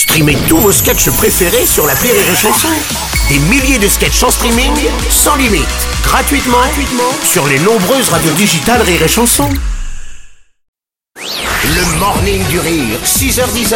Streamez 0.00 0.38
tous 0.48 0.56
vos 0.56 0.72
sketchs 0.72 1.10
préférés 1.10 1.66
sur 1.66 1.86
la 1.86 1.92
Rire 1.92 2.14
et 2.14 2.34
Chanson. 2.34 2.68
Des 3.28 3.38
milliers 3.38 3.78
de 3.78 3.86
sketchs 3.86 4.22
en 4.22 4.30
streaming, 4.30 4.72
sans 5.10 5.36
limite, 5.36 5.68
gratuitement, 6.02 6.56
gratuitement 6.56 7.12
sur 7.22 7.46
les 7.46 7.58
nombreuses 7.58 8.08
radios 8.08 8.32
digitales 8.32 8.80
Rire 8.80 9.02
et 9.02 9.08
Chanson. 9.08 9.46
Le 11.16 11.98
morning 11.98 12.42
du 12.48 12.58
rire, 12.60 12.98
6h10 13.04 13.74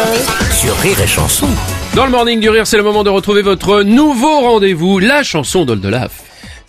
sur 0.51 0.75
Rire 0.77 0.99
et 0.99 1.05
Chanson. 1.07 1.47
Dans 1.93 2.05
le 2.05 2.11
Morning 2.11 2.39
du 2.39 2.49
Rire, 2.49 2.65
c'est 2.65 2.77
le 2.77 2.83
moment 2.83 3.03
de 3.03 3.11
retrouver 3.11 3.43
votre 3.43 3.83
nouveau 3.83 4.41
rendez-vous, 4.41 4.97
la 4.97 5.21
chanson 5.21 5.63
d'Oldelaf. 5.63 6.11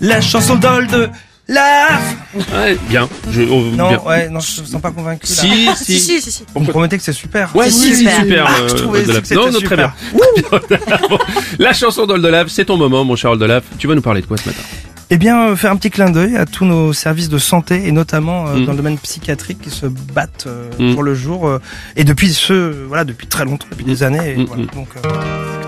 La 0.01 0.21
chanson 0.21 0.57
d'Old 0.57 1.11
de 1.49 1.55
la... 1.55 1.89
Ouais, 2.35 2.77
bien. 2.89 3.09
Je, 3.31 3.43
oh, 3.43 3.63
Non, 3.77 3.89
bien. 3.89 4.01
ouais, 4.05 4.29
non, 4.29 4.41
je 4.41 4.61
me 4.63 4.67
sens 4.67 4.81
pas 4.81 4.91
convaincu. 4.91 5.27
là. 5.29 5.35
Si, 5.35 5.69
si. 5.77 6.01
Si, 6.01 6.21
si, 6.21 6.31
si. 6.33 6.45
Vous 6.55 6.61
me 6.61 6.67
promettez 6.71 6.97
que 6.99 7.05
c'est 7.05 7.13
super. 7.13 7.55
Ouais, 7.55 7.71
si, 7.71 7.95
si, 7.95 8.09
super. 8.09 8.47
Ah, 8.49 8.61
euh, 8.63 8.69
je 8.69 8.75
trouvais 8.75 9.03
que 9.05 9.13
c'était 9.13 9.35
non, 9.37 9.51
non, 9.53 9.61
très 9.61 9.77
bien. 9.77 9.93
Bon, 11.09 11.19
la 11.59 11.73
chanson 11.73 12.07
d'Oldelaf, 12.07 12.49
c'est 12.49 12.65
ton 12.65 12.77
moment, 12.77 13.05
mon 13.05 13.15
cher 13.17 13.31
Oldelaf. 13.31 13.63
Tu 13.79 13.87
vas 13.87 13.95
nous 13.95 14.03
parler 14.03 14.23
de 14.23 14.27
quoi 14.27 14.37
ce 14.37 14.49
matin? 14.49 14.61
Eh 15.09 15.19
bien, 15.19 15.51
euh, 15.51 15.55
faire 15.57 15.71
un 15.71 15.77
petit 15.77 15.91
clin 15.91 16.11
d'œil 16.11 16.37
à 16.37 16.47
tous 16.47 16.65
nos 16.65 16.93
services 16.93 17.29
de 17.29 17.39
santé 17.39 17.87
et 17.87 17.93
notamment 17.93 18.49
euh, 18.49 18.57
Mm. 18.57 18.65
dans 18.65 18.73
le 18.73 18.77
domaine 18.79 18.99
psychiatrique 18.99 19.61
qui 19.63 19.71
se 19.71 19.87
battent 19.87 20.47
euh, 20.49 20.69
Mm. 20.81 20.95
pour 20.95 21.05
le 21.05 21.15
jour 21.15 21.47
euh, 21.47 21.61
et 21.95 22.03
depuis 22.03 22.33
ce, 22.33 22.73
voilà, 22.89 23.05
depuis 23.05 23.29
très 23.29 23.45
longtemps, 23.45 23.69
depuis 23.71 23.85
des 23.85 24.03
années. 24.03 24.33
et 24.33 24.37
Mm, 24.37 24.45
voilà, 24.47 24.63
mm. 24.65 24.67
donc, 24.75 24.89
euh, 24.97 25.09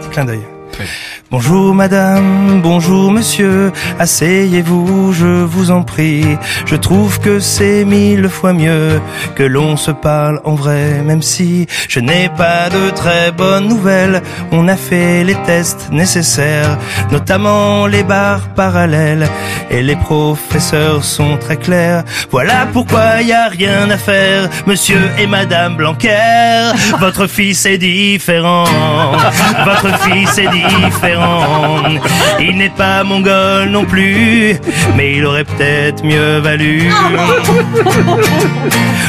petit 0.00 0.08
clin 0.10 0.24
d'œil. 0.24 0.40
Bonjour 1.30 1.74
madame, 1.74 2.62
bonjour 2.62 3.10
monsieur, 3.10 3.70
asseyez-vous, 3.98 5.12
je 5.12 5.26
vous 5.26 5.70
en 5.70 5.82
prie. 5.82 6.24
Je 6.64 6.76
trouve 6.76 7.20
que 7.20 7.38
c'est 7.38 7.84
mille 7.84 8.28
fois 8.28 8.52
mieux 8.52 9.00
que 9.34 9.42
l'on 9.42 9.76
se 9.76 9.90
parle 9.90 10.40
en 10.44 10.54
vrai, 10.54 11.02
même 11.04 11.20
si 11.20 11.66
je 11.88 12.00
n'ai 12.00 12.30
pas 12.30 12.70
de 12.70 12.90
très 12.90 13.30
bonnes 13.30 13.68
nouvelles. 13.68 14.22
On 14.52 14.68
a 14.68 14.76
fait 14.76 15.24
les 15.24 15.34
tests 15.42 15.90
nécessaires, 15.90 16.78
notamment 17.12 17.86
les 17.86 18.04
barres 18.04 18.48
parallèles, 18.54 19.28
et 19.70 19.82
les 19.82 19.96
professeurs 19.96 21.04
sont 21.04 21.36
très 21.36 21.56
clairs. 21.56 22.04
Voilà 22.30 22.66
pourquoi 22.72 23.20
y 23.22 23.32
a 23.32 23.48
rien 23.48 23.90
à 23.90 23.98
faire, 23.98 24.48
monsieur 24.66 25.10
et 25.18 25.26
madame 25.26 25.76
Blanquer. 25.76 26.72
Votre 27.00 27.26
fils 27.26 27.66
est 27.66 27.78
différent, 27.78 28.64
votre 29.64 29.98
fils 30.04 30.38
est 30.38 30.48
différent. 30.48 30.67
Il 32.40 32.56
n'est 32.56 32.68
pas 32.70 33.04
mongol 33.04 33.68
non 33.70 33.84
plus, 33.84 34.56
mais 34.96 35.14
il 35.16 35.26
aurait 35.26 35.44
peut-être 35.44 36.04
mieux 36.04 36.38
valu. 36.38 36.90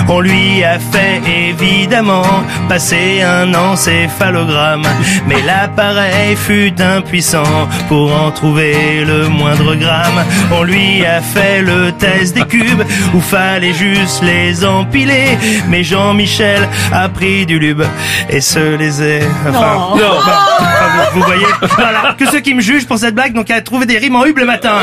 On 0.07 0.21
lui 0.21 0.63
a 0.63 0.79
fait 0.79 1.21
évidemment 1.27 2.23
passer 2.67 3.21
un 3.21 3.53
encéphalogramme, 3.53 4.83
mais 5.27 5.41
l'appareil 5.45 6.35
fut 6.35 6.73
impuissant 6.81 7.67
pour 7.87 8.11
en 8.19 8.31
trouver 8.31 9.03
le 9.05 9.27
moindre 9.27 9.75
gramme. 9.75 10.23
On 10.51 10.63
lui 10.63 11.05
a 11.05 11.21
fait 11.21 11.61
le 11.61 11.91
test 11.91 12.35
des 12.35 12.45
cubes 12.45 12.83
où 13.13 13.19
fallait 13.21 13.73
juste 13.73 14.23
les 14.23 14.65
empiler, 14.65 15.37
mais 15.69 15.83
Jean-Michel 15.83 16.67
a 16.91 17.07
pris 17.09 17.45
du 17.45 17.59
lube 17.59 17.83
et 18.29 18.41
se 18.41 18.75
les 18.77 19.01
est... 19.03 19.27
Enfin, 19.47 19.51
Non. 19.95 19.95
bah, 20.25 20.47
enfin, 20.59 20.78
vous, 21.13 21.21
voyez, 21.21 21.45
voilà, 21.75 22.15
que 22.17 22.25
ceux 22.25 22.39
qui 22.39 22.53
me 22.53 22.61
jugent 22.61 22.87
pour 22.87 22.97
cette 22.97 23.15
blague 23.15 23.33
n'ont 23.33 23.43
qu'à 23.43 23.61
trouver 23.61 23.85
des 23.85 23.97
rimes 23.97 24.15
en 24.15 24.25
hub 24.25 24.37
le 24.37 24.45
matin. 24.45 24.75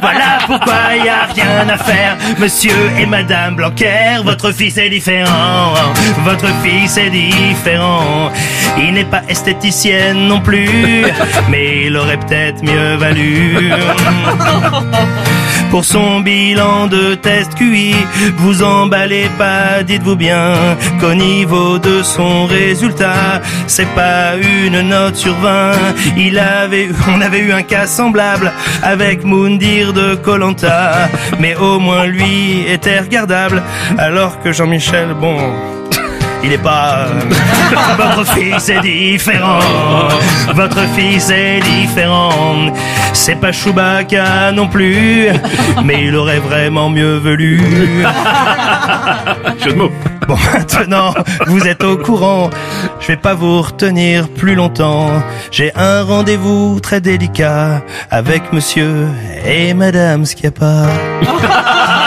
Voilà 0.00 0.38
pourquoi 0.46 0.74
y 0.96 1.08
a 1.08 1.24
rien 1.34 1.68
à 1.68 1.78
faire, 1.78 2.16
monsieur 2.38 2.90
et 2.98 3.06
madame 3.06 3.56
Blanquer, 3.56 4.22
votre 4.24 4.52
fils 4.52 4.78
est 4.78 4.90
différent, 4.90 5.74
votre 6.24 6.48
fils 6.62 6.96
est 6.96 7.10
différent. 7.10 8.30
Il 8.78 8.94
n'est 8.94 9.04
pas 9.04 9.22
esthéticienne 9.28 10.26
non 10.28 10.40
plus, 10.40 11.04
mais 11.48 11.86
il 11.86 11.96
aurait 11.96 12.18
peut-être 12.18 12.62
mieux 12.62 12.96
valu. 12.96 13.72
Pour 15.74 15.84
son 15.84 16.20
bilan 16.20 16.86
de 16.86 17.16
test 17.16 17.56
QI, 17.56 17.96
vous 18.36 18.62
emballez 18.62 19.28
pas, 19.36 19.82
dites-vous 19.82 20.14
bien 20.14 20.54
qu'au 21.00 21.14
niveau 21.14 21.80
de 21.80 22.00
son 22.00 22.46
résultat, 22.46 23.42
c'est 23.66 23.92
pas 23.96 24.36
une 24.36 24.82
note 24.82 25.16
sur 25.16 25.34
20. 25.34 25.72
Il 26.16 26.38
avait, 26.38 26.90
on 27.12 27.20
avait 27.20 27.40
eu 27.40 27.50
un 27.52 27.62
cas 27.62 27.88
semblable 27.88 28.52
avec 28.84 29.24
Moundir 29.24 29.92
de 29.92 30.14
Colanta, 30.14 31.08
mais 31.40 31.56
au 31.56 31.80
moins 31.80 32.06
lui 32.06 32.64
était 32.68 33.00
regardable, 33.00 33.60
alors 33.98 34.40
que 34.42 34.52
Jean-Michel, 34.52 35.08
bon. 35.20 35.38
Il 36.44 36.52
est 36.52 36.58
pas. 36.58 37.06
euh, 37.06 37.20
Votre 37.96 38.26
fils 38.34 38.68
est 38.68 38.80
différent. 38.80 39.58
Votre 40.54 40.80
fils 40.94 41.30
est 41.30 41.60
différent. 41.60 42.30
C'est 43.14 43.36
pas 43.36 43.50
Chewbacca 43.52 44.52
non 44.52 44.66
plus, 44.68 45.28
mais 45.84 46.04
il 46.04 46.14
aurait 46.16 46.40
vraiment 46.40 46.90
mieux 46.90 47.16
valu. 47.16 47.60
Jeu 49.64 49.70
de 49.70 49.76
mots. 49.76 49.92
Bon, 50.28 50.36
maintenant, 50.52 51.14
vous 51.46 51.66
êtes 51.66 51.82
au 51.84 51.96
courant. 51.96 52.50
Je 53.00 53.08
vais 53.08 53.16
pas 53.16 53.34
vous 53.34 53.62
retenir 53.62 54.28
plus 54.28 54.54
longtemps. 54.54 55.08
J'ai 55.50 55.72
un 55.76 56.02
rendez-vous 56.02 56.80
très 56.80 57.00
délicat 57.00 57.82
avec 58.10 58.52
monsieur 58.52 59.06
et 59.46 59.72
madame 59.74 60.26
Schiappa. 60.26 60.86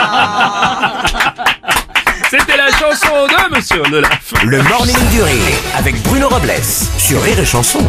Le 4.44 4.62
morning 4.62 4.96
du 5.10 5.22
rire 5.22 5.42
avec 5.76 6.02
Bruno 6.04 6.28
Robles 6.28 6.52
sur 6.96 7.20
Rire 7.22 7.38
et 7.38 7.44
Chanson. 7.44 7.80